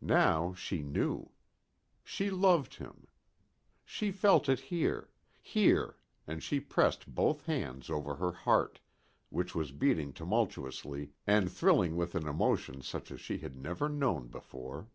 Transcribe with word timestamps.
Now 0.00 0.54
she 0.54 0.82
knew. 0.82 1.30
She 2.02 2.30
loved 2.30 2.76
him. 2.76 3.08
She 3.84 4.10
felt 4.10 4.48
it 4.48 4.58
here, 4.58 5.10
here, 5.38 5.98
and 6.26 6.42
she 6.42 6.60
pressed 6.60 7.14
both 7.14 7.42
hands 7.44 7.90
over 7.90 8.14
her 8.14 8.32
heart, 8.32 8.80
which 9.28 9.54
was 9.54 9.70
beating 9.70 10.14
tumultuously 10.14 11.12
and 11.26 11.52
thrilling 11.52 11.94
with 11.94 12.14
an 12.14 12.26
emotion 12.26 12.80
such 12.80 13.10
as 13.10 13.20
she 13.20 13.36
had 13.36 13.58
never 13.58 13.86
known 13.90 14.28
before. 14.28 14.88